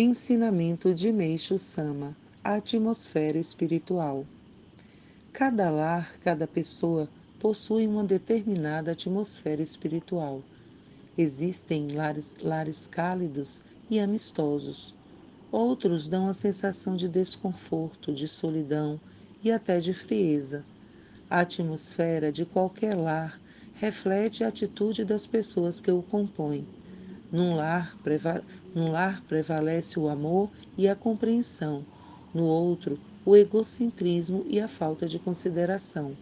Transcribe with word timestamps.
Ensinamento 0.00 0.94
de 0.94 1.10
Meixo 1.10 1.58
Sama 1.58 2.16
Atmosfera 2.44 3.36
Espiritual 3.36 4.24
Cada 5.32 5.70
lar, 5.70 6.14
cada 6.22 6.46
pessoa 6.46 7.08
possui 7.40 7.84
uma 7.84 8.04
determinada 8.04 8.92
atmosfera 8.92 9.60
espiritual. 9.60 10.40
Existem 11.18 11.96
lares, 11.96 12.36
lares 12.42 12.86
cálidos 12.86 13.62
e 13.90 13.98
amistosos. 13.98 14.94
Outros 15.50 16.06
dão 16.06 16.28
a 16.28 16.32
sensação 16.32 16.94
de 16.94 17.08
desconforto, 17.08 18.14
de 18.14 18.28
solidão 18.28 19.00
e 19.42 19.50
até 19.50 19.80
de 19.80 19.92
frieza. 19.92 20.64
A 21.28 21.40
atmosfera 21.40 22.30
de 22.30 22.44
qualquer 22.44 22.94
lar 22.94 23.36
reflete 23.74 24.44
a 24.44 24.46
atitude 24.46 25.04
das 25.04 25.26
pessoas 25.26 25.80
que 25.80 25.90
o 25.90 26.02
compõem. 26.04 26.64
Num 27.30 27.54
lar, 27.54 27.94
num 28.74 28.90
lar 28.90 29.22
prevalece 29.28 29.98
o 29.98 30.08
amor 30.08 30.50
e 30.78 30.88
a 30.88 30.96
compreensão, 30.96 31.84
no 32.34 32.44
outro, 32.44 32.98
o 33.26 33.36
egocentrismo 33.36 34.46
e 34.48 34.58
a 34.58 34.66
falta 34.66 35.06
de 35.06 35.18
consideração. 35.18 36.16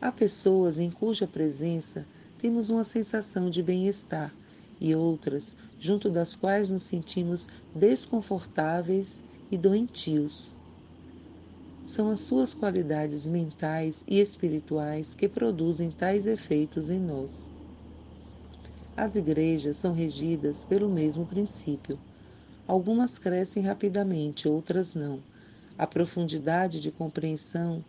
Há 0.00 0.10
pessoas 0.10 0.78
em 0.78 0.90
cuja 0.90 1.26
presença 1.26 2.06
temos 2.40 2.70
uma 2.70 2.84
sensação 2.84 3.50
de 3.50 3.62
bem-estar 3.62 4.32
e 4.80 4.94
outras 4.94 5.54
junto 5.78 6.08
das 6.08 6.34
quais 6.34 6.70
nos 6.70 6.84
sentimos 6.84 7.48
desconfortáveis 7.74 9.20
e 9.50 9.58
doentios. 9.58 10.50
São 11.84 12.10
as 12.10 12.20
suas 12.20 12.54
qualidades 12.54 13.26
mentais 13.26 14.04
e 14.08 14.18
espirituais 14.18 15.14
que 15.14 15.28
produzem 15.28 15.90
tais 15.90 16.26
efeitos 16.26 16.90
em 16.90 16.98
nós. 16.98 17.55
As 18.96 19.14
igrejas 19.14 19.76
são 19.76 19.92
regidas 19.92 20.64
pelo 20.64 20.88
mesmo 20.88 21.26
princípio. 21.26 21.98
Algumas 22.66 23.18
crescem 23.18 23.62
rapidamente, 23.62 24.48
outras 24.48 24.94
não. 24.94 25.20
A 25.76 25.86
profundidade 25.86 26.80
de 26.80 26.90
compreensão 26.90 27.84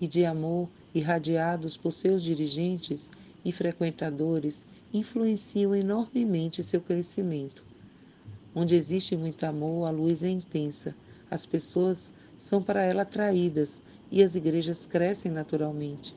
e 0.00 0.06
de 0.06 0.24
amor 0.24 0.66
irradiados 0.94 1.76
por 1.76 1.92
seus 1.92 2.22
dirigentes 2.22 3.10
e 3.44 3.52
frequentadores 3.52 4.64
influenciam 4.94 5.74
enormemente 5.74 6.64
seu 6.64 6.80
crescimento. 6.80 7.62
Onde 8.54 8.74
existe 8.74 9.14
muito 9.14 9.44
amor, 9.44 9.86
a 9.86 9.90
luz 9.90 10.22
é 10.22 10.30
intensa, 10.30 10.94
as 11.30 11.44
pessoas 11.44 12.10
são 12.38 12.62
para 12.62 12.82
ela 12.82 13.02
atraídas 13.02 13.82
e 14.10 14.22
as 14.22 14.34
igrejas 14.34 14.86
crescem 14.86 15.30
naturalmente. 15.30 16.14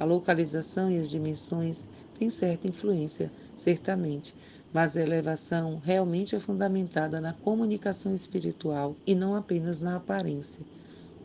A 0.00 0.06
localização 0.06 0.90
e 0.90 0.98
as 0.98 1.10
dimensões 1.10 1.86
têm 2.18 2.30
certa 2.30 2.66
influência 2.66 3.30
certamente, 3.58 4.34
mas 4.72 4.96
a 4.96 5.02
elevação 5.02 5.80
realmente 5.84 6.36
é 6.36 6.40
fundamentada 6.40 7.20
na 7.20 7.32
comunicação 7.32 8.14
espiritual 8.14 8.94
e 9.06 9.14
não 9.14 9.34
apenas 9.34 9.80
na 9.80 9.96
aparência. 9.96 10.64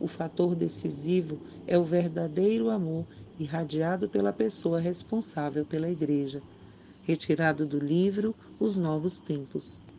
O 0.00 0.08
fator 0.08 0.54
decisivo 0.54 1.38
é 1.66 1.78
o 1.78 1.84
verdadeiro 1.84 2.70
amor 2.70 3.06
irradiado 3.38 4.08
pela 4.08 4.32
pessoa 4.32 4.80
responsável 4.80 5.64
pela 5.64 5.90
Igreja, 5.90 6.42
retirado 7.04 7.66
do 7.66 7.78
livro 7.78 8.34
Os 8.58 8.76
Novos 8.76 9.18
Tempos. 9.20 9.83